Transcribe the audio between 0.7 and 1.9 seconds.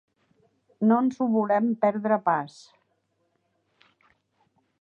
No ens ho volem